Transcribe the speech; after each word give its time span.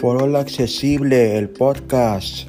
For 0.00 0.22
All 0.22 0.36
Accesible, 0.36 1.36
el 1.36 1.50
podcast. 1.50 2.48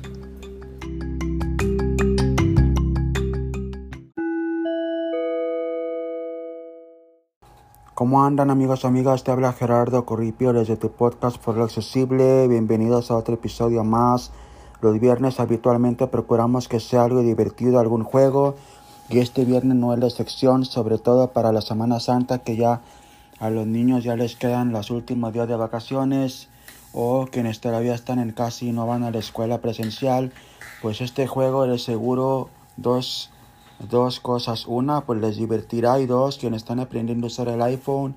¿Cómo 7.95 8.23
andan 8.23 8.51
amigos, 8.51 8.85
amigas? 8.85 9.23
Te 9.23 9.31
habla 9.31 9.53
Gerardo 9.53 10.05
Corripio 10.05 10.53
desde 10.53 10.77
tu 10.77 10.91
podcast 10.91 11.41
For 11.41 11.55
All 11.55 11.63
Accesible. 11.63 12.47
Bienvenidos 12.47 13.09
a 13.09 13.15
otro 13.15 13.33
episodio 13.33 13.83
más. 13.83 14.31
Los 14.81 14.99
viernes 14.99 15.39
habitualmente 15.39 16.05
procuramos 16.05 16.67
que 16.67 16.79
sea 16.79 17.05
algo 17.05 17.21
divertido, 17.21 17.79
algún 17.79 18.03
juego. 18.03 18.57
Y 19.09 19.17
este 19.17 19.43
viernes 19.43 19.75
no 19.75 19.91
es 19.91 19.99
la 19.99 20.05
excepción, 20.05 20.65
sobre 20.65 20.99
todo 20.99 21.33
para 21.33 21.51
la 21.51 21.61
Semana 21.61 21.99
Santa 21.99 22.43
que 22.43 22.55
ya 22.55 22.81
a 23.39 23.49
los 23.49 23.65
niños 23.65 24.03
ya 24.03 24.15
les 24.15 24.35
quedan 24.35 24.71
los 24.71 24.91
últimos 24.91 25.33
días 25.33 25.47
de 25.47 25.55
vacaciones 25.55 26.47
o 26.93 27.27
quienes 27.31 27.59
todavía 27.59 27.93
están 27.93 28.19
en 28.19 28.31
casa 28.31 28.65
y 28.65 28.71
no 28.71 28.87
van 28.87 29.03
a 29.03 29.11
la 29.11 29.19
escuela 29.19 29.59
presencial, 29.59 30.31
pues 30.81 31.01
este 31.01 31.27
juego 31.27 31.65
les 31.67 31.83
seguro 31.83 32.49
dos, 32.77 33.29
dos 33.79 34.19
cosas. 34.19 34.65
Una, 34.65 35.01
pues 35.01 35.19
les 35.21 35.37
divertirá 35.37 35.99
y 35.99 36.05
dos, 36.05 36.37
quienes 36.37 36.63
están 36.63 36.79
aprendiendo 36.79 37.27
a 37.27 37.27
usar 37.27 37.47
el 37.49 37.61
iPhone. 37.61 38.15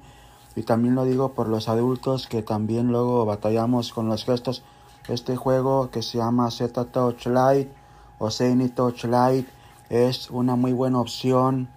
Y 0.54 0.62
también 0.62 0.94
lo 0.94 1.04
digo 1.04 1.32
por 1.32 1.48
los 1.48 1.68
adultos 1.68 2.26
que 2.26 2.42
también 2.42 2.88
luego 2.88 3.24
batallamos 3.24 3.92
con 3.92 4.08
los 4.08 4.24
gestos. 4.24 4.62
Este 5.08 5.36
juego 5.36 5.90
que 5.90 6.02
se 6.02 6.18
llama 6.18 6.50
Z 6.50 6.84
Touch 6.86 7.26
Lite 7.26 7.70
o 8.18 8.30
Zany 8.30 8.68
Touch 8.68 9.04
Lite 9.04 9.48
es 9.90 10.30
una 10.30 10.56
muy 10.56 10.72
buena 10.72 11.00
opción 11.00 11.68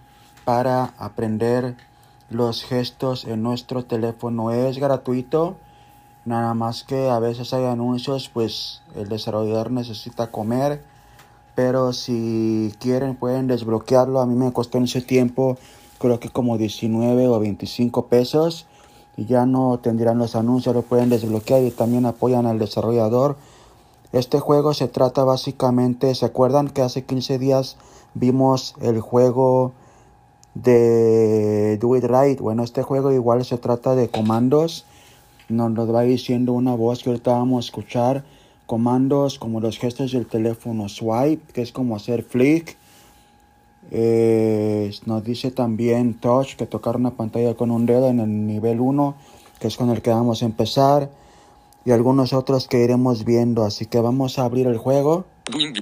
para 0.44 0.94
aprender 0.98 1.76
los 2.30 2.64
gestos 2.64 3.24
en 3.24 3.42
nuestro 3.42 3.84
teléfono. 3.84 4.50
Es 4.52 4.78
gratuito 4.78 5.56
Nada 6.26 6.54
más 6.54 6.82
que 6.82 7.08
a 7.08 7.20
veces 7.20 7.54
hay 7.54 7.64
anuncios, 7.64 8.28
pues 8.28 8.82
el 8.96 9.08
desarrollador 9.08 9.70
necesita 9.70 10.26
comer. 10.32 10.82
Pero 11.54 11.92
si 11.92 12.74
quieren 12.80 13.14
pueden 13.14 13.46
desbloquearlo. 13.46 14.20
A 14.20 14.26
mí 14.26 14.34
me 14.34 14.52
costó 14.52 14.78
en 14.78 14.84
ese 14.84 15.00
tiempo 15.00 15.56
creo 15.98 16.20
que 16.20 16.28
como 16.28 16.58
19 16.58 17.28
o 17.28 17.38
25 17.38 18.06
pesos. 18.06 18.66
Y 19.16 19.24
ya 19.26 19.46
no 19.46 19.78
tendrán 19.78 20.18
los 20.18 20.36
anuncios, 20.36 20.74
lo 20.74 20.82
pueden 20.82 21.08
desbloquear 21.08 21.62
y 21.62 21.70
también 21.70 22.04
apoyan 22.04 22.44
al 22.44 22.58
desarrollador. 22.58 23.36
Este 24.12 24.40
juego 24.40 24.74
se 24.74 24.88
trata 24.88 25.24
básicamente, 25.24 26.14
¿se 26.14 26.26
acuerdan 26.26 26.68
que 26.68 26.82
hace 26.82 27.04
15 27.04 27.38
días 27.38 27.76
vimos 28.14 28.74
el 28.80 29.00
juego 29.00 29.72
de 30.54 31.78
Do 31.80 31.96
It 31.96 32.04
Right? 32.04 32.40
Bueno, 32.40 32.62
este 32.62 32.82
juego 32.82 33.12
igual 33.12 33.44
se 33.44 33.58
trata 33.58 33.94
de 33.94 34.08
comandos 34.08 34.84
nos 35.48 35.72
lo 35.72 35.92
va 35.92 36.02
diciendo 36.02 36.52
una 36.52 36.74
voz 36.74 37.02
que 37.02 37.10
ahorita 37.10 37.32
vamos 37.32 37.64
a 37.64 37.66
escuchar. 37.66 38.24
Comandos 38.66 39.38
como 39.38 39.60
los 39.60 39.78
gestos 39.78 40.12
del 40.12 40.26
teléfono 40.26 40.88
swipe, 40.88 41.52
que 41.52 41.62
es 41.62 41.70
como 41.70 41.94
hacer 41.94 42.24
flick. 42.24 42.76
Eh, 43.92 44.92
nos 45.04 45.22
dice 45.22 45.52
también 45.52 46.14
touch, 46.14 46.56
que 46.56 46.66
tocar 46.66 46.96
una 46.96 47.12
pantalla 47.12 47.54
con 47.54 47.70
un 47.70 47.86
dedo 47.86 48.08
en 48.08 48.18
el 48.18 48.46
nivel 48.46 48.80
1, 48.80 49.16
que 49.60 49.68
es 49.68 49.76
con 49.76 49.90
el 49.90 50.02
que 50.02 50.10
vamos 50.10 50.42
a 50.42 50.46
empezar. 50.46 51.10
Y 51.84 51.92
algunos 51.92 52.32
otros 52.32 52.66
que 52.66 52.82
iremos 52.82 53.24
viendo. 53.24 53.64
Así 53.64 53.86
que 53.86 54.00
vamos 54.00 54.40
a 54.40 54.44
abrir 54.44 54.66
el 54.66 54.78
juego. 54.78 55.26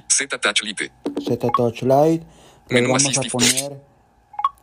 Z 0.09 0.37
Touch 0.39 0.61
Lite. 0.61 0.91
Z 1.25 1.49
Touch 1.57 1.81
Lite. 1.81 2.23
Le 2.69 2.81
vamos 2.83 3.17
a 3.17 3.21
poner 3.23 3.94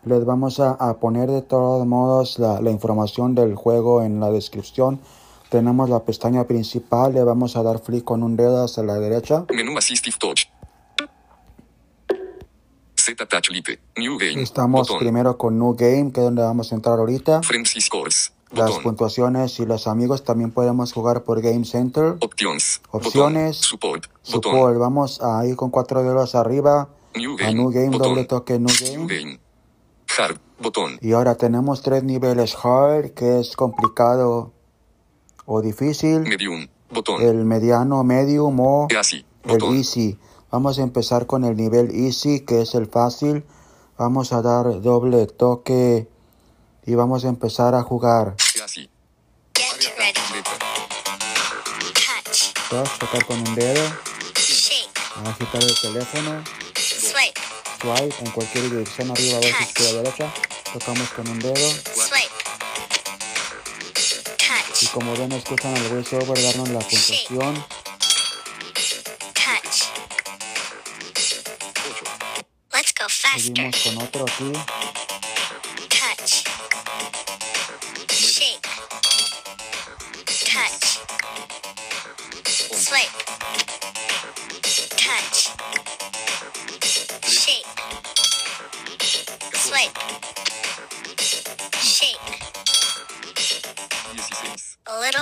les 0.05 0.25
vamos 0.25 0.61
a, 0.61 0.73
a 0.73 0.99
poner 0.99 1.31
de 1.31 1.43
todos 1.43 1.87
modos 1.87 2.39
la, 2.39 2.61
la, 2.61 2.71
información 2.71 3.35
del 3.35 3.55
juego 3.55 4.03
en 4.03 4.21
la 4.21 4.31
descripción. 4.31 5.01
Tenemos 5.49 5.91
la 5.91 6.05
pestaña 6.05 6.45
principal, 6.45 7.15
le 7.15 7.23
vamos 7.23 7.57
a 7.57 7.63
dar 7.63 7.83
clic 7.83 8.05
con 8.05 8.23
un 8.23 8.37
dedo 8.37 8.65
hacia 8.65 8.83
la 8.83 8.95
derecha. 8.95 9.45
Menú 9.55 9.77
Assistive 9.77 10.17
Touch. 10.19 10.47
Z 12.97 13.27
Touch 13.27 13.51
Lite. 13.51 13.81
New 13.97 14.17
Game. 14.17 14.41
Estamos 14.43 14.89
Botón. 14.89 15.01
primero 15.01 15.37
con 15.37 15.59
New 15.59 15.75
Game, 15.75 16.13
que 16.13 16.21
es 16.21 16.25
donde 16.25 16.43
vamos 16.43 16.73
a 16.73 16.75
entrar 16.75 16.99
ahorita. 16.99 17.43
Friends 17.43 17.77
y 17.77 17.81
Scores. 17.81 18.33
Las 18.53 18.69
Botón. 18.69 18.83
puntuaciones 18.83 19.59
y 19.61 19.67
los 19.67 19.87
amigos 19.87 20.25
también 20.25 20.53
podemos 20.53 20.93
jugar 20.93 21.25
por 21.25 21.41
Game 21.41 21.65
Center. 21.65 22.17
Options. 22.21 22.81
Opciones. 22.91 23.57
Botón. 23.57 23.69
Support. 23.69 24.07
Botón. 24.33 24.53
Support, 24.53 24.79
vamos 24.79 25.21
a 25.21 25.47
ir 25.47 25.57
con 25.57 25.71
cuatro 25.71 26.03
dedos 26.03 26.35
arriba. 26.35 26.89
New 27.15 27.35
A 27.35 27.37
Game. 27.37 27.55
New 27.55 27.71
Game, 27.71 27.99
doble 27.99 28.25
toque 28.25 28.59
New 28.59 28.75
New 28.97 29.07
Game. 29.07 29.41
Hard. 30.19 30.39
Botón. 30.59 30.99
Y 31.01 31.13
ahora 31.13 31.35
tenemos 31.37 31.83
tres 31.83 32.05
niveles 32.05 32.55
hard, 32.63 33.11
que 33.15 33.41
es 33.41 33.57
complicado 33.57 34.53
o 35.45 35.61
difícil. 35.61 36.21
Medium. 36.21 36.69
Botón. 36.91 37.21
El 37.23 37.45
mediano, 37.45 38.05
medium 38.05 38.59
o 38.61 38.87
Easy. 38.91 39.25
el 39.45 39.51
Botón. 39.53 39.77
easy. 39.77 40.19
Vamos 40.51 40.79
a 40.79 40.83
empezar 40.83 41.27
con 41.27 41.45
el 41.45 41.57
nivel 41.57 41.91
easy, 41.95 42.41
que 42.41 42.61
es 42.63 42.75
el 42.75 42.87
fácil. 42.87 43.45
Vamos 43.99 44.33
a 44.33 44.43
dar 44.43 44.81
doble 44.83 45.27
toque 45.27 46.09
y 46.85 46.95
vamos 46.95 47.25
a 47.25 47.29
empezar 47.29 47.75
a 47.75 47.83
jugar. 47.83 48.37
Easy. 48.61 48.89
Get 49.55 49.99
ready. 49.99 50.21
Letra. 50.35 50.53
Touch. 52.25 52.53
Touch, 52.71 52.99
tocar 52.99 53.25
con 53.27 53.39
un 53.41 53.55
dedo, 53.55 53.83
Shake. 54.35 54.89
agitar 55.27 55.63
el 55.63 55.81
teléfono, 55.81 56.43
Swipe 57.83 58.15
en 58.21 58.31
cualquier 58.31 58.71
dirección, 58.71 59.11
arriba, 59.11 59.39
abajo, 59.39 59.63
izquierda, 59.65 60.03
derecha. 60.03 60.33
Tocamos 60.73 61.11
con 61.11 61.29
un 61.29 61.39
dedo. 61.41 61.75
Y 64.81 64.87
como 64.87 65.17
ven, 65.17 65.33
escuchan 65.33 65.75
al 65.75 65.89
voiceover 65.89 66.41
darnos 66.41 66.69
la 66.69 66.79
puntuación. 66.79 67.67
Seguimos 73.35 73.77
con 73.83 73.99
otro 73.99 74.27
aquí. 74.27 74.53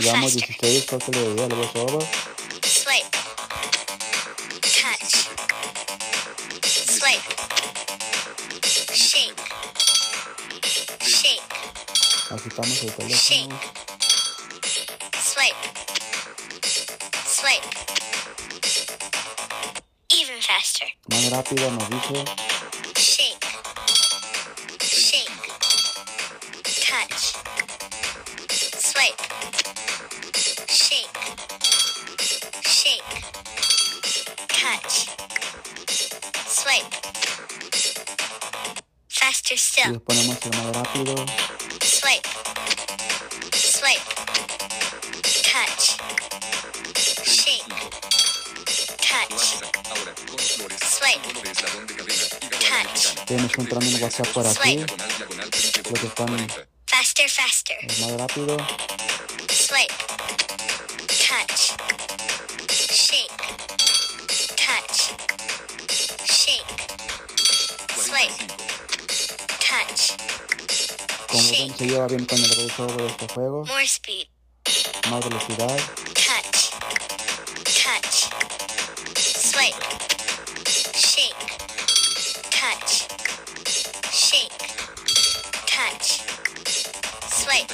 Llevamos 0.01 0.33
faster. 0.33 0.49
16, 0.49 0.85
creo 0.87 0.99
que 0.99 1.13
le 1.13 1.29
diría 1.29 1.45
al 1.45 1.55
voiceover. 1.55 2.07
Swipe. 2.65 3.19
Touch. 4.63 5.15
Swipe. 6.65 7.29
Shake. 8.95 9.35
Shake. 11.05 11.43
Agitamos 12.31 12.83
el 12.83 12.93
teléfono. 12.93 13.09
Shake. 13.09 13.55
Swipe. 15.23 15.65
Swipe. 17.27 17.69
Even 20.09 20.41
faster. 20.43 20.89
Más 21.09 21.31
rápido 21.31 21.71
nos 21.73 21.91
dice. 21.91 22.25
Shake. 22.97 23.47
Shake. 24.81 25.31
Touch. 26.89 27.35
Swipe. 28.81 29.60
Touch. 34.71 35.09
Swipe. 36.47 36.97
Faster 39.09 39.55
Y 39.55 39.59
still. 39.59 39.93
les 39.93 40.01
ponemos 40.03 40.37
el 40.45 40.51
más 40.57 40.77
rápido. 40.77 41.15
Swipe. 41.83 42.29
Swipe. 43.53 44.07
Touch. 45.43 45.99
Shake. 47.27 47.65
Touch. 48.99 49.33
WhatsApp. 49.33 49.77
Ahora. 49.91 50.15
Con 50.29 50.39
flores. 50.39 50.79
Swipe. 50.81 51.21
Símbolo 51.25 51.43
de 51.43 51.51
eslabón 51.51 51.87
de 51.89 51.95
cadena. 51.97 52.15
Y 52.41 52.49
diagonal 52.49 52.87
Touch. 52.87 52.93
mexicana. 52.95 53.25
Tienes 53.27 53.53
que 53.53 53.61
entrar 53.63 53.83
en 53.83 54.03
WhatsApp 54.05 54.29
por 54.29 54.47
aquí. 54.47 54.57
Swipe. 54.57 54.85
Diagonal, 54.85 55.17
diagonal, 55.17 55.51
triple 55.51 55.83
Lo 55.83 56.01
que 56.01 56.07
están- 56.07 56.27
40. 56.29 56.67
Faster, 56.87 57.29
faster. 57.31 57.77
El 57.83 58.01
más 58.03 58.13
rápido. 58.21 58.57
Swipe. 59.49 59.95
Touch. 61.09 61.90
Shake. 64.81 64.87
Touch. 64.87 65.13
Shake. 66.25 66.73
Swipe. 67.97 68.39
Touch. 69.61 70.17
Como 71.29 71.43
ven, 71.43 71.69
Shake. 71.69 71.77
se 71.77 71.87
lleva 71.87 72.07
bien 72.09 72.25
con 72.25 72.39
el 72.39 72.49
de 72.51 73.07
este 73.07 73.29
juego. 73.35 73.65
More 73.67 73.85
speed. 73.87 74.27
Más 75.11 75.25
velocidad. 75.25 75.79
Touch. 76.15 76.71
Touch. 77.65 78.31
Swipe. 79.17 79.85
Shake. 80.95 81.47
Touch. 82.51 83.09
Shake. 84.13 84.59
Touch. 85.67 86.23
Swipe. 87.31 87.73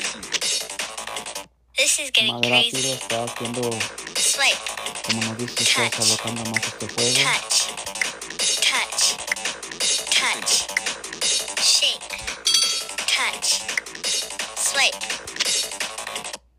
This 1.76 1.98
is 2.00 2.10
getting 2.10 2.34
Más 2.34 2.40
crazy. 2.42 2.76
rápido. 2.76 2.94
Está 2.94 3.24
haciendo 3.24 3.70
Swipe. 4.16 4.75
Como 5.06 5.22
nos 5.22 5.38
dice, 5.38 5.62
estás 5.62 6.00
alocando 6.00 6.44
más 6.50 6.64
este 6.64 6.88
juego. 6.88 7.14
Touch. 7.14 7.58
Touch. 8.60 9.04
Touch. 10.10 10.52
Shake. 11.62 12.08
Touch. 13.06 13.62
Swipe. 14.58 14.98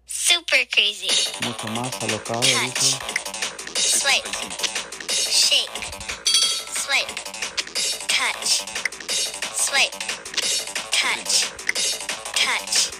Super 0.05 0.65
crazy. 0.69 1.09
Mucho 1.41 1.67
más 1.67 1.91
alocado, 2.01 2.39
dice. 2.39 2.97
Swipe. 3.75 4.29
Shake. 5.09 5.69
Swipe. 6.73 7.13
Touch. 8.07 8.63
Swipe. 9.57 9.97
Touch. 10.93 11.51
Touch. 12.33 12.91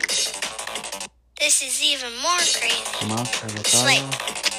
This 1.40 1.62
is 1.62 1.82
even 1.82 2.12
more 2.22 2.38
crazy. 2.38 3.06
Más 3.08 3.30
alocado. 3.44 3.70
Swipe. 3.70 4.57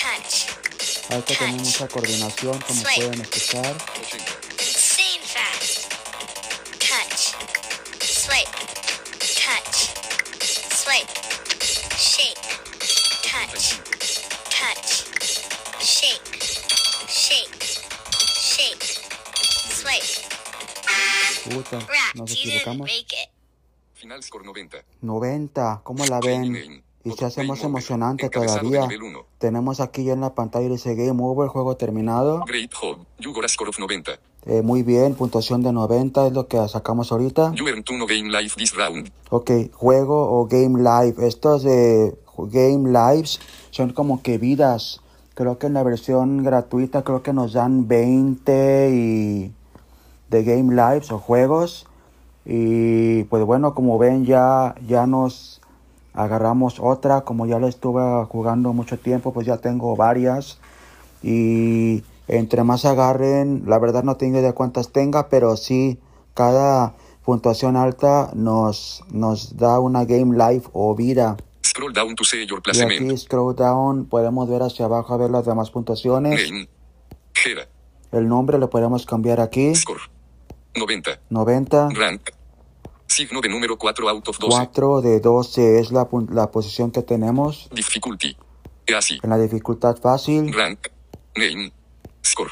Touch. 0.00 0.46
75. 1.14 1.74
Touch. 14.50 15.06
Shake. 15.80 16.34
Shake. 17.08 17.64
Shake. 18.36 18.84
Swipe. 19.70 20.10
Puta, 21.54 21.78
nos 22.14 22.32
equivocamos. 22.32 22.90
Final 23.94 24.22
score 24.22 24.44
90. 24.44 24.84
90, 25.02 25.80
¿cómo 25.84 26.04
la 26.06 26.20
ven? 26.20 26.84
Y 27.04 27.12
se 27.12 27.26
hace 27.26 27.44
más 27.44 27.62
emocionante 27.62 28.30
todavía. 28.30 28.82
Nivel 28.86 29.02
1. 29.02 29.26
Tenemos 29.38 29.80
aquí 29.80 30.04
ya 30.04 30.14
en 30.14 30.22
la 30.22 30.34
pantalla 30.34 30.68
dice 30.68 30.94
Game 30.94 31.22
Over, 31.22 31.48
juego 31.48 31.76
terminado. 31.76 32.44
Great 32.46 32.72
of 32.82 33.78
90. 33.78 34.18
Eh, 34.46 34.62
muy 34.62 34.82
bien, 34.82 35.14
puntuación 35.14 35.62
de 35.62 35.72
90 35.72 36.26
es 36.26 36.32
lo 36.32 36.48
que 36.48 36.56
sacamos 36.68 37.12
ahorita. 37.12 37.52
You 37.54 37.66
earned 37.66 37.84
two 37.84 37.96
no 37.96 38.06
game 38.06 38.30
life 38.30 38.56
this 38.56 38.74
round. 38.74 39.10
Ok, 39.30 39.50
juego 39.72 40.38
o 40.38 40.46
Game 40.46 40.82
Live. 40.82 41.26
Estos 41.26 41.62
de 41.62 42.14
Game 42.36 42.90
Lives 42.90 43.40
son 43.70 43.92
como 43.92 44.22
que 44.22 44.38
vidas. 44.38 45.00
Creo 45.34 45.58
que 45.58 45.66
en 45.66 45.74
la 45.74 45.82
versión 45.82 46.44
gratuita 46.44 47.02
creo 47.02 47.22
que 47.22 47.32
nos 47.32 47.54
dan 47.54 47.88
20 47.88 48.90
y 48.92 49.52
de 50.28 50.44
Game 50.44 50.74
Lives 50.74 51.10
o 51.10 51.18
juegos. 51.18 51.86
Y 52.44 53.24
pues 53.24 53.44
bueno, 53.44 53.74
como 53.74 53.98
ven 53.98 54.26
ya, 54.26 54.74
ya 54.86 55.06
nos 55.06 55.60
agarramos 56.14 56.78
otra. 56.80 57.22
Como 57.22 57.46
ya 57.46 57.58
la 57.58 57.68
estuve 57.68 58.24
jugando 58.26 58.72
mucho 58.72 58.98
tiempo, 58.98 59.32
pues 59.32 59.46
ya 59.46 59.58
tengo 59.58 59.96
varias. 59.96 60.58
Y 61.22 62.02
entre 62.28 62.64
más 62.64 62.84
agarren, 62.84 63.64
la 63.66 63.78
verdad 63.78 64.04
no 64.04 64.16
tengo 64.16 64.38
idea 64.38 64.52
cuántas 64.52 64.92
tenga, 64.92 65.28
pero 65.28 65.56
sí, 65.56 65.98
cada 66.34 66.94
puntuación 67.24 67.76
alta 67.76 68.30
nos, 68.34 69.02
nos 69.10 69.56
da 69.56 69.80
una 69.80 70.04
Game 70.04 70.36
Life 70.36 70.68
o 70.72 70.94
vida. 70.94 71.36
Scroll 71.64 71.92
down 71.92 72.14
to 72.14 72.24
see 72.24 72.46
your 72.46 72.62
Y 72.72 72.80
aquí 72.80 73.16
scroll 73.16 73.56
down, 73.56 74.06
podemos 74.06 74.48
ver 74.48 74.62
hacia 74.62 74.84
abajo 74.84 75.14
a 75.14 75.16
ver 75.16 75.30
las 75.30 75.44
demás 75.44 75.70
puntuaciones. 75.70 76.50
Name. 76.50 76.68
El 78.12 78.28
nombre 78.28 78.58
lo 78.58 78.70
podemos 78.70 79.06
cambiar 79.06 79.40
aquí. 79.40 79.74
Score. 79.74 80.00
90. 80.76 81.20
90. 81.30 81.88
Rank. 81.90 82.30
Signo 83.14 83.40
de 83.40 83.48
número 83.48 83.78
4 83.78 84.08
out 84.08 84.28
of 84.28 84.38
12. 84.40 84.56
4 84.56 85.00
de 85.00 85.20
12 85.20 85.78
es 85.78 85.92
la, 85.92 86.08
la 86.32 86.50
posición 86.50 86.90
que 86.90 87.00
tenemos. 87.02 87.68
Difficulty. 87.72 88.36
Así. 88.96 89.20
En 89.22 89.30
la 89.30 89.38
dificultad 89.38 89.96
fácil, 89.96 90.52
Rank. 90.52 90.88
Name. 91.36 91.72
Score. 92.24 92.50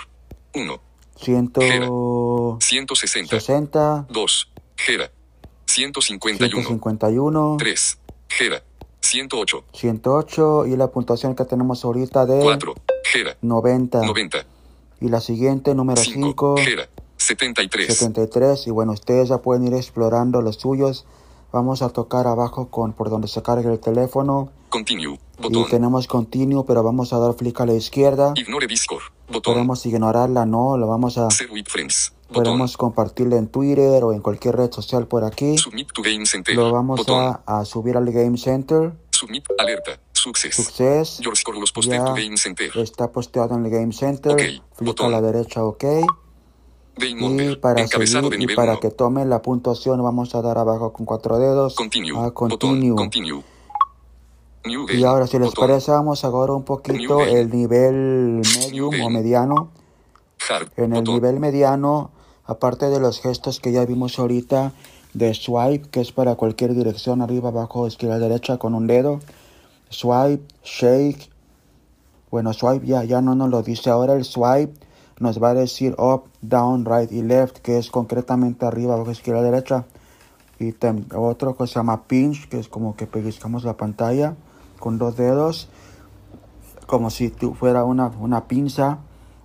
1. 0.55 0.81
160, 1.17 2.61
160. 2.61 4.07
2. 4.09 4.53
Gera. 4.77 5.11
151. 5.67 6.39
151, 6.49 7.57
3. 7.59 7.99
Gera. 8.29 8.63
108. 9.01 9.65
108 9.73 10.67
y 10.67 10.77
la 10.77 10.87
puntuación 10.93 11.35
que 11.35 11.45
tenemos 11.45 11.85
ahorita 11.85 12.25
de 12.25 12.41
4. 12.41 12.75
Gera. 13.03 13.37
90. 13.43 14.07
90. 14.07 14.47
Y 15.01 15.09
la 15.09 15.21
siguiente, 15.21 15.75
número 15.75 16.01
5. 16.01 16.15
5, 16.15 16.57
Gera. 16.59 16.89
73. 17.23 17.87
73. 17.87 18.67
Y 18.67 18.71
bueno, 18.71 18.93
ustedes 18.93 19.29
ya 19.29 19.39
pueden 19.39 19.67
ir 19.67 19.75
explorando 19.75 20.43
los 20.43 20.57
suyos. 20.57 21.07
Vamos 21.53 21.83
a 21.83 21.91
tocar 21.91 22.27
abajo 22.27 22.69
con 22.69 22.93
por 22.95 23.11
donde 23.11 23.29
se 23.29 23.43
carga 23.43 23.71
el 23.71 23.79
teléfono. 23.79 24.51
Continue. 24.71 25.19
Y 25.51 25.65
tenemos 25.67 26.07
continue, 26.07 26.65
pero 26.67 26.83
vamos 26.83 27.13
a 27.13 27.19
dar 27.19 27.37
clic 27.37 27.61
a 27.61 27.67
la 27.67 27.75
izquierda. 27.75 28.33
Ignore. 28.37 28.67
Botón. 29.29 29.55
Podemos 29.55 29.85
ignorarla, 29.87 30.47
no, 30.47 30.77
lo 30.77 30.87
vamos 30.87 31.19
a 31.19 31.29
friends. 31.31 32.13
Podemos 32.33 32.77
compartirla 32.77 33.37
en 33.37 33.49
Twitter 33.49 34.03
o 34.05 34.13
en 34.13 34.21
cualquier 34.21 34.57
red 34.57 34.73
social 34.73 35.07
por 35.07 35.25
aquí. 35.25 35.59
Submit 35.59 35.93
to 35.93 36.03
Game 36.03 36.25
Center. 36.25 36.55
Lo 36.55 36.73
vamos 36.73 37.07
a, 37.09 37.43
a 37.47 37.65
subir 37.65 37.97
al 37.97 38.11
Game 38.11 38.39
Center. 38.39 38.93
Submit 39.11 39.45
alerta. 39.59 40.01
Success. 40.13 40.55
Success. 40.55 41.21
Your 41.21 41.37
score 41.37 41.59
was 41.59 41.73
posted 41.73 41.95
Ya 41.95 42.05
to 42.05 42.15
Game 42.15 42.37
Center. 42.37 42.71
está 42.79 43.11
posteado 43.11 43.55
en 43.57 43.67
el 43.67 43.71
Game 43.71 43.93
Center. 43.93 44.37
Clic 44.37 45.01
a 45.01 45.09
la 45.09 45.21
derecha, 45.21 45.65
OK. 45.65 45.85
Y 46.99 47.57
para 47.57 47.83
Encabezado 47.83 48.31
seguir 48.31 48.47
de 48.47 48.53
y 48.53 48.57
para 48.57 48.73
1. 48.73 48.81
que 48.81 48.91
tome 48.91 49.25
la 49.25 49.41
puntuación 49.43 50.03
vamos 50.03 50.35
a 50.35 50.43
dar 50.43 50.59
abajo 50.59 50.93
con 50.93 51.07
cuatro 51.07 51.39
dedos 51.39 51.75
Continue. 51.75 52.19
a 52.19 52.31
Botón. 52.31 52.95
continue. 52.95 53.43
Y 54.65 55.03
ahora 55.05 55.27
si 55.27 55.39
les 55.39 55.49
Botón. 55.49 55.69
parece 55.69 55.91
vamos 55.91 56.25
ahora 56.25 56.53
un 56.53 56.65
poquito 56.65 57.21
el 57.23 57.51
nivel 57.51 58.43
medium 58.59 58.91
game. 58.91 59.05
o 59.05 59.11
mediano. 59.11 59.71
Hard. 60.49 60.69
En 60.77 60.93
el 60.93 61.01
Botón. 61.01 61.15
nivel 61.15 61.41
mediano, 61.41 62.11
aparte 62.45 62.87
de 62.91 63.01
los 63.01 63.21
gestos 63.21 63.59
que 63.59 63.73
ya 63.73 63.85
vimos 63.87 64.19
ahorita 64.19 64.73
de 65.15 65.35
swipe, 65.35 65.89
que 65.91 66.01
es 66.01 66.13
para 66.13 66.37
cualquier 66.37 66.75
dirección, 66.75 67.23
arriba, 67.23 67.49
abajo, 67.51 67.87
izquierda, 67.87 68.19
derecha, 68.19 68.59
con 68.59 68.75
un 68.75 68.87
dedo. 68.87 69.21
Swipe, 69.89 70.43
shake. 70.65 71.31
Bueno, 72.31 72.53
swipe 72.53 72.87
ya, 72.87 73.05
ya 73.05 73.21
no 73.21 73.35
nos 73.35 73.51
lo 73.51 73.63
dice 73.63 73.91
ahora. 73.91 74.15
El 74.15 74.25
swipe 74.25 74.73
nos 75.23 75.43
va 75.43 75.51
a 75.51 75.55
decir 75.55 75.95
up, 75.99 76.25
down, 76.43 76.85
right 76.85 77.11
y 77.11 77.23
left, 77.23 77.59
que 77.59 77.79
es 77.79 77.91
concretamente 77.91 78.67
arriba, 78.67 78.95
abajo, 78.95 79.13
izquierda, 79.13 79.41
derecha. 79.43 79.87
Y 80.59 80.75
otro 81.15 81.57
que 81.57 81.67
se 81.67 81.75
llama 81.75 82.05
pinch, 82.05 82.49
que 82.49 82.59
es 82.59 82.69
como 82.69 82.97
que 82.97 83.07
pellizcamos 83.07 83.65
la 83.65 83.77
pantalla 83.77 84.35
con 84.79 84.99
dos 84.99 85.17
dedos, 85.17 85.69
como 86.87 87.11
si 87.11 87.31
fuera 87.59 87.85
una, 87.85 88.09
una 88.09 88.49
pinza. 88.49 88.99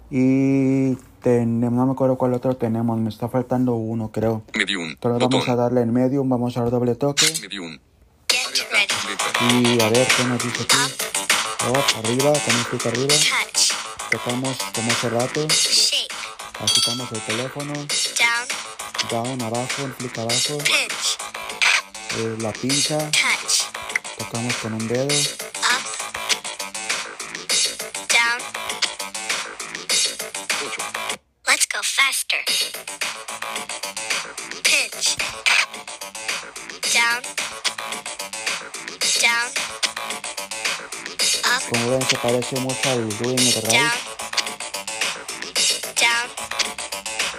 Y 0.09 0.95
tenemos, 1.21 1.73
no 1.73 1.85
me 1.85 1.91
acuerdo 1.91 2.17
cuál 2.17 2.33
otro 2.33 2.55
tenemos, 2.55 2.99
me 2.99 3.09
está 3.09 3.29
faltando 3.29 3.75
uno, 3.75 4.11
creo. 4.11 4.41
Medium. 4.55 4.89
Entonces 4.89 5.19
Botón. 5.21 5.29
vamos 5.29 5.49
a 5.49 5.55
darle 5.55 5.81
en 5.81 5.93
medium, 5.93 6.27
vamos 6.27 6.57
a 6.57 6.61
dar 6.61 6.71
doble 6.71 6.95
toque. 6.95 7.25
Medium. 7.41 7.77
Y 9.51 9.81
a 9.81 9.89
ver 9.89 10.07
qué 10.17 10.23
nos 10.23 10.43
dice 10.43 10.63
aquí. 10.63 10.77
Up, 11.69 12.05
arriba, 12.05 12.33
con 12.33 12.55
un 12.55 12.63
clic 12.63 12.85
arriba. 12.87 13.15
Tocamos 14.11 14.57
como 14.73 14.91
hace 14.91 15.09
rato. 15.09 15.47
Shake. 15.49 16.13
Agitamos 16.59 17.11
el 17.11 17.21
teléfono. 17.21 17.73
Down. 17.73 18.47
Down, 19.09 19.41
abajo, 19.41 19.83
un 19.83 19.91
clic 19.91 20.17
abajo. 20.17 20.57
Eh, 22.17 22.35
la 22.39 22.53
pinza. 22.53 22.97
Touch. 23.11 23.63
Tocamos 24.17 24.55
con 24.55 24.73
un 24.73 24.87
dedo. 24.87 25.46
Como 41.69 41.89
ven, 41.91 42.01
se 42.07 42.17
parece 42.17 42.55
mucho 42.61 42.89
al 42.89 43.09
right. 43.19 43.55
Down. 45.95 46.29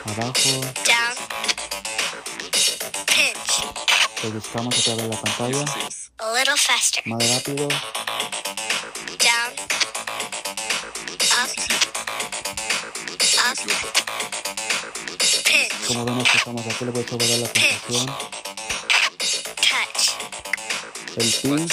Abajo. 0.04 0.50
Down. 0.84 1.16
Pinch. 3.06 3.52
Pellizcamos 4.20 4.78
otra 4.78 4.94
vez 4.96 5.08
la 5.08 5.20
pantalla. 5.22 5.64
16. 5.64 6.10
A 6.18 6.32
little 6.34 6.56
faster. 6.58 7.02
Más 7.06 7.30
rápido. 7.30 7.68
Down. 9.18 9.52
Up. 11.38 11.48
17. 13.16 13.38
Up. 13.38 13.56
18. 15.18 15.42
Pinch. 15.44 15.86
Como 15.86 16.04
ven, 16.04 16.20
estamos 16.20 16.66
aquí. 16.66 16.84
Le 16.84 16.90
voy 16.90 17.02
a 17.02 17.08
subir 17.08 17.38
la. 17.38 17.48
Touch. 19.56 20.04
El 21.16 21.32
pinch. 21.32 21.72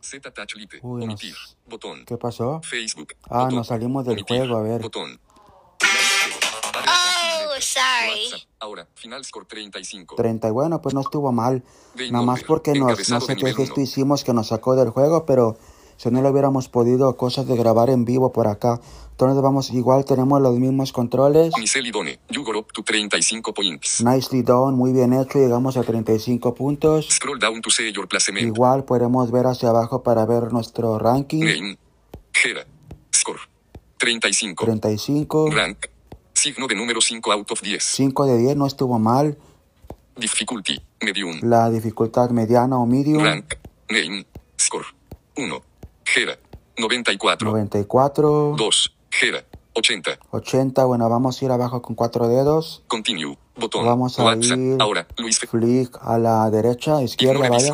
Z 0.00 0.30
Touch 0.32 0.54
Lite. 0.54 0.78
Uy, 0.82 1.06
nos-. 1.06 1.56
Botón. 1.66 2.04
¿Qué 2.06 2.16
pasó? 2.16 2.60
Facebook. 2.62 3.14
Ah, 3.24 3.40
Botón. 3.44 3.54
nos 3.56 3.66
salimos 3.66 4.04
del 4.04 4.14
Omitir. 4.14 4.38
juego, 4.38 4.56
a 4.56 4.62
ver. 4.62 4.80
Botón. 4.82 5.20
Oh, 6.74 7.60
sorry. 7.60 8.46
Ahora, 8.60 8.86
final 8.94 9.24
score 9.24 9.46
35. 9.46 10.14
30 10.16 10.48
y 10.48 10.50
bueno, 10.50 10.80
pues 10.80 10.94
no 10.94 11.00
estuvo 11.00 11.32
mal. 11.32 11.62
Nada 12.10 12.24
más 12.24 12.44
porque 12.44 12.72
nos, 12.72 13.08
no 13.08 13.20
sé 13.20 13.36
qué 13.36 13.52
gesto 13.54 13.80
hicimos 13.80 14.24
que 14.24 14.32
nos 14.32 14.48
sacó 14.48 14.76
del 14.76 14.90
juego, 14.90 15.26
pero 15.26 15.58
si 15.98 16.10
no 16.10 16.22
lo 16.22 16.30
hubiéramos 16.30 16.68
podido, 16.68 17.16
cosas 17.16 17.48
de 17.48 17.56
grabar 17.56 17.90
en 17.90 18.04
vivo 18.04 18.32
por 18.32 18.46
acá. 18.46 18.80
Entonces 19.10 19.42
vamos, 19.42 19.72
igual 19.72 20.04
tenemos 20.04 20.40
los 20.40 20.56
mismos 20.60 20.92
controles. 20.92 21.52
Miseli 21.58 21.90
Done. 21.90 22.20
You 22.30 22.44
got 22.44 22.54
up 22.54 22.72
to 22.72 22.84
35 22.84 23.52
points. 23.52 24.00
Nicely 24.04 24.42
done, 24.42 24.76
muy 24.76 24.92
bien 24.92 25.12
hecho, 25.12 25.40
llegamos 25.40 25.76
a 25.76 25.82
35 25.82 26.54
puntos. 26.54 27.08
Scroll 27.10 27.40
down 27.40 27.60
to 27.60 27.68
see 27.68 27.92
your 27.92 28.06
placement. 28.06 28.46
Igual 28.46 28.84
podemos 28.84 29.32
ver 29.32 29.46
hacia 29.46 29.70
abajo 29.70 30.04
para 30.04 30.24
ver 30.24 30.52
nuestro 30.52 31.00
ranking. 31.00 31.40
Name. 31.40 31.78
Gera. 32.32 32.64
Score. 33.12 33.40
35. 33.98 34.64
35, 34.64 35.50
Rank. 35.50 35.86
Signo 36.32 36.68
de 36.68 36.76
número 36.76 37.00
5 37.00 37.32
out 37.32 37.50
of 37.50 37.60
10. 37.60 37.82
5 37.82 38.26
de 38.26 38.38
10 38.38 38.56
no 38.56 38.68
estuvo 38.68 39.00
mal. 39.00 39.36
Difficulty. 40.16 40.80
Medium. 41.00 41.40
La 41.42 41.70
dificultad 41.70 42.30
mediana 42.30 42.78
o 42.78 42.86
medium, 42.86 43.24
Rank. 43.24 43.54
Name. 43.90 44.24
Score. 44.56 44.86
1. 45.36 45.67
Gera. 46.18 46.36
94. 46.76 47.46
94, 47.48 48.54
2. 48.56 48.92
Gera. 49.10 49.44
80. 49.74 50.18
80. 50.32 50.84
Bueno, 50.84 51.08
vamos 51.08 51.40
a 51.40 51.44
ir 51.44 51.50
abajo 51.52 51.80
con 51.80 51.94
cuatro 51.94 52.26
dedos. 52.26 52.82
Continue. 52.88 53.38
Botón. 53.56 53.84
Vamos 53.86 54.18
a 54.18 54.24
WhatsApp. 54.24 54.58
ir- 54.58 54.76
Ahora. 54.80 55.06
Luis 55.18 55.38
Flick 55.38 55.96
a 56.00 56.18
la 56.18 56.50
derecha, 56.50 57.00
izquierda, 57.02 57.46
Ignore 57.46 57.62
vaya. 57.62 57.72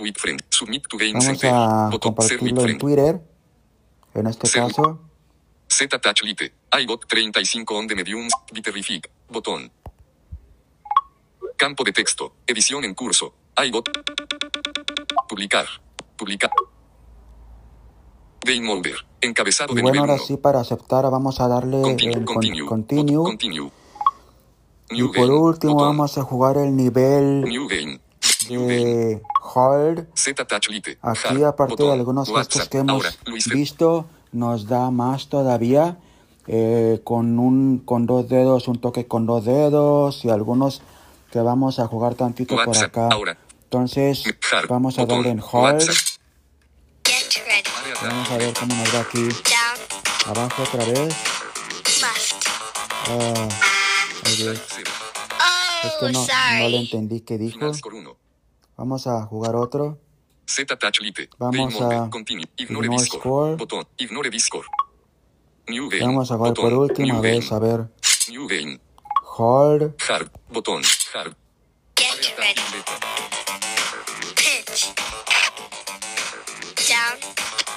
With 0.00 0.14
friend. 0.16 0.40
Submit 0.50 0.86
to 0.88 0.96
game 0.98 1.12
Vamos 1.14 1.44
a 1.44 1.88
Botón. 1.90 1.92
With 1.92 2.00
compartirlo 2.00 2.62
en. 2.66 2.78
Twitter. 2.78 3.20
En 4.14 4.26
este 4.26 4.50
caso, 4.50 5.00
Z 5.68 5.98
Touch 5.98 6.22
Lite. 6.22 6.52
I 6.78 6.84
got 6.86 7.06
35 7.08 7.74
on 7.74 7.86
the 7.86 7.94
medium. 7.94 8.28
Bitterrific. 8.52 9.10
Botón. 9.30 9.72
Campo 11.56 11.84
de 11.84 11.92
texto. 11.92 12.34
Edición 12.46 12.84
en 12.84 12.94
curso. 12.94 13.34
I 13.56 13.70
got. 13.70 13.88
Publicar. 15.28 15.66
Publicar. 16.16 16.50
Game 18.44 18.70
over. 18.72 18.94
Encabezado 19.20 19.72
y 19.72 19.76
de 19.76 19.82
bueno, 19.82 19.94
nivel 19.94 20.10
ahora 20.10 20.14
1. 20.22 20.24
sí 20.26 20.36
para 20.36 20.60
aceptar 20.60 21.08
vamos 21.10 21.40
a 21.40 21.48
darle 21.48 21.80
Continue. 21.82 22.14
con- 22.24 22.24
Continue. 22.64 22.66
continue. 23.24 23.70
Y 24.90 25.02
por 25.04 25.14
game. 25.14 25.30
último 25.38 25.72
Botón. 25.74 25.88
vamos 25.88 26.18
a 26.18 26.22
jugar 26.22 26.56
el 26.58 26.76
nivel 26.76 27.42
New 27.42 27.68
game. 27.68 28.00
New 28.50 28.60
game. 28.62 28.74
de 28.84 29.22
Hard. 29.54 30.06
Z 30.14 30.44
Touch 30.46 30.68
Lite. 30.68 30.98
Aquí, 31.02 31.20
Hard. 31.28 31.44
aparte 31.44 31.76
de 31.76 31.82
Botón. 31.84 31.98
algunos 31.98 32.28
gestos 32.32 32.68
que 32.68 32.78
hemos 32.78 33.04
Ahora. 33.04 33.10
Visto, 33.52 34.06
nos 34.32 34.66
da 34.66 34.90
más 34.90 35.28
todavía. 35.28 35.98
eh, 36.48 37.00
con 37.04 37.38
un 37.38 37.78
con 37.84 38.04
dos 38.04 38.28
dedos, 38.28 38.66
un 38.66 38.80
toque 38.80 39.06
con 39.06 39.26
dos 39.26 39.44
dedos 39.44 40.24
y 40.24 40.28
algunos 40.30 40.82
que 41.30 41.38
vamos 41.40 41.78
a 41.78 41.86
jugar 41.86 42.16
tantito 42.16 42.56
por 42.64 42.76
acá. 42.76 43.08
Ahora. 43.12 43.38
Entonces, 43.64 44.24
Hard. 44.52 44.66
vamos 44.68 44.98
a 44.98 45.02
Botón. 45.02 45.18
darle 45.18 45.30
en 45.30 45.38
Hard. 45.38 45.74
WhatsApp. 45.74 45.94
Vamos 48.02 48.30
a 48.30 48.36
ver 48.38 48.54
cómo 48.54 48.74
nos 48.74 48.94
va 48.94 49.00
aquí. 49.00 49.22
Down. 49.28 50.36
Abajo 50.36 50.62
otra 50.62 50.84
vez. 50.84 51.14
Left. 52.00 52.46
Ah. 53.08 53.48
Cero. 54.24 54.52
Es 54.52 55.92
Oh, 55.94 55.98
que 56.06 56.12
no, 56.12 56.26
no 56.60 56.68
le 56.68 56.76
entendí 56.78 57.20
qué 57.20 57.38
dijo. 57.38 57.58
Final 57.58 57.74
score 57.74 57.94
1. 57.96 58.16
Vamos 58.76 59.06
a 59.06 59.22
jugar 59.22 59.56
otro. 59.56 59.98
Z 60.46 60.76
Touch 60.76 61.00
Lite. 61.00 61.28
Vamos 61.38 61.74
a 61.80 62.08
Continue. 62.10 62.44
Ignore, 62.56 62.86
ignore 62.86 63.02
Discord. 63.02 63.20
score. 63.20 63.56
Botón. 63.56 63.88
Ignore 63.98 64.30
Discord. 64.30 64.66
New 65.68 65.88
game. 65.88 66.04
Vamos 66.04 66.30
a 66.30 66.36
jugar 66.36 66.54
por 66.54 66.72
última 66.72 67.14
New 67.14 67.22
vez. 67.22 67.48
game. 67.50 67.56
A 67.56 67.58
ver. 67.58 67.88
New 68.28 68.46
game. 68.48 68.80
Hard. 69.38 69.94
Hard. 70.08 70.30
Botón. 70.50 70.82
Hard. 71.14 71.36
Get 71.96 72.36
ready. 72.38 72.60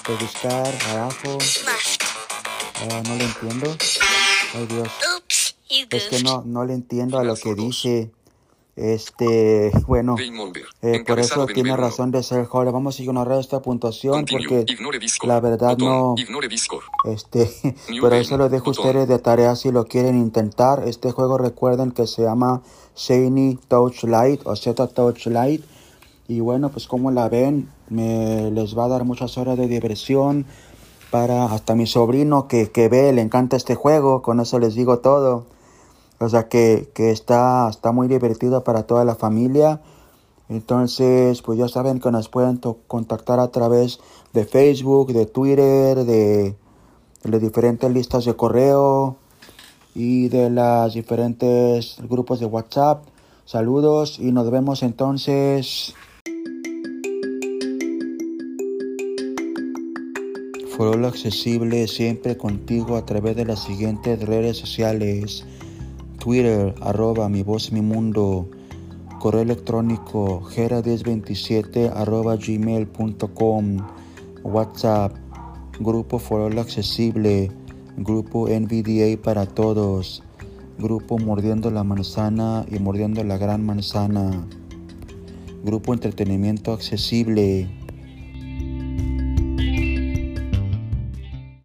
Pellizcar. 0.06 0.74
Abajo. 0.92 1.38
Left. 1.40 2.04
Ah, 2.92 3.02
no 3.08 3.16
le 3.16 3.24
entiendo. 3.24 3.76
Ay 4.54 4.66
Dios. 4.68 4.90
Es 5.90 6.04
que 6.06 6.24
no, 6.24 6.44
no 6.46 6.66
le 6.66 6.74
entiendo 6.74 7.18
a 7.18 7.24
lo 7.24 7.36
que 7.36 7.56
dice. 7.56 8.12
Este, 8.76 9.72
bueno, 9.88 10.18
eh, 10.82 11.02
por 11.08 11.18
eso 11.18 11.46
de 11.46 11.54
tiene 11.54 11.78
razón 11.78 12.12
de 12.12 12.22
ser 12.24 12.46
Hard. 12.52 12.74
Vamos 12.74 13.00
a 13.00 13.04
ignorar 13.04 13.40
esta 13.40 13.62
puntuación 13.62 14.26
porque 14.26 14.66
la 15.24 15.40
verdad 15.40 15.78
no. 15.78 16.14
Este, 17.06 17.50
pero 18.02 18.16
eso 18.16 18.36
lo 18.36 18.50
dejo 18.50 18.68
a 18.68 18.72
ustedes 18.72 19.08
de 19.08 19.18
tarea 19.20 19.56
si 19.56 19.72
lo 19.72 19.86
quieren 19.86 20.18
intentar. 20.18 20.84
Este 20.86 21.12
juego 21.12 21.38
recuerden 21.38 21.92
que 21.92 22.06
se 22.06 22.24
llama 22.24 22.64
Shiny 22.98 23.58
Touch 23.70 24.04
Light 24.04 24.42
o 24.44 24.58
Z 24.58 24.88
Touch 24.88 25.28
Light. 25.28 25.64
Y 26.28 26.40
bueno, 26.40 26.70
pues 26.70 26.88
como 26.88 27.12
la 27.12 27.30
ven, 27.30 27.70
me 27.90 28.50
les 28.52 28.78
va 28.78 28.86
a 28.86 28.90
dar 28.90 29.04
muchas 29.04 29.38
horas 29.38 29.58
de 29.58 29.68
diversión 29.68 30.46
para 31.12 31.46
hasta 31.46 31.76
mi 31.76 31.86
sobrino 31.86 32.48
que, 32.48 32.72
que 32.72 32.90
ve, 32.90 33.14
le 33.14 33.22
encanta 33.22 33.56
este 33.56 33.76
juego, 33.76 34.22
con 34.22 34.40
eso 34.40 34.58
les 34.60 34.74
digo 34.74 35.00
todo. 35.00 35.46
O 36.20 36.30
sea 36.30 36.48
que, 36.48 36.90
que 36.94 37.12
está, 37.12 37.70
está 37.70 37.92
muy 37.92 38.08
divertido 38.08 38.64
para 38.64 38.84
toda 38.84 39.06
la 39.06 39.16
familia. 39.16 39.82
Entonces, 40.50 41.42
pues 41.42 41.60
ya 41.60 41.68
saben 41.68 42.00
que 42.00 42.12
nos 42.12 42.30
pueden 42.30 42.60
contactar 42.88 43.40
a 43.40 43.50
través 43.50 44.00
de 44.34 44.46
Facebook, 44.46 45.14
de 45.14 45.26
Twitter, 45.26 46.06
de, 46.06 46.56
de 47.24 47.30
las 47.30 47.42
diferentes 47.42 47.92
listas 47.92 48.26
de 48.26 48.36
correo 48.36 49.18
y 49.94 50.30
de 50.30 50.50
los 50.50 50.94
diferentes 50.94 51.98
grupos 52.10 52.40
de 52.40 52.46
WhatsApp. 52.46 53.04
Saludos 53.46 54.20
y 54.20 54.32
nos 54.32 54.50
vemos 54.50 54.84
entonces. 54.84 55.94
Foro 60.76 61.08
accesible 61.08 61.88
siempre 61.88 62.36
contigo 62.36 62.98
a 62.98 63.06
través 63.06 63.38
de 63.38 63.46
las 63.46 63.64
siguientes 63.64 64.20
redes 64.20 64.58
sociales. 64.58 65.46
Twitter, 66.20 66.76
arroba 66.82 67.30
mi 67.30 67.44
voz 67.44 67.72
mi 67.72 67.80
mundo. 67.80 68.50
Correo 69.22 69.44
electrónico, 69.44 70.42
gera1027 70.42 71.94
arroba 71.96 72.36
gmail.com. 72.36 73.78
WhatsApp, 74.44 75.16
Grupo 75.80 76.20
Foro 76.20 76.60
Accesible. 76.60 77.52
Grupo 77.96 78.50
NVDA 78.50 79.16
para 79.24 79.46
todos. 79.46 80.24
Grupo 80.78 81.18
Mordiendo 81.18 81.72
la 81.72 81.86
Manzana 81.86 82.66
y 82.70 82.80
Mordiendo 82.80 83.24
la 83.24 83.38
Gran 83.38 83.66
Manzana. 83.66 84.46
Grupo 85.64 85.94
Entretenimiento 85.94 86.74
Accesible. 86.74 87.70